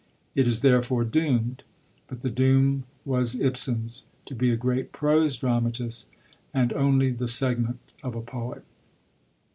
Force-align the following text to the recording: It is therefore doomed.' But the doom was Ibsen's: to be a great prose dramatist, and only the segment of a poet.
It 0.33 0.47
is 0.47 0.61
therefore 0.63 1.03
doomed.' 1.03 1.61
But 2.07 2.21
the 2.23 2.31
doom 2.31 2.85
was 3.05 3.39
Ibsen's: 3.39 4.05
to 4.25 4.33
be 4.33 4.49
a 4.49 4.55
great 4.55 4.91
prose 4.91 5.37
dramatist, 5.37 6.07
and 6.55 6.73
only 6.73 7.11
the 7.11 7.27
segment 7.27 7.77
of 8.01 8.15
a 8.15 8.21
poet. 8.23 8.63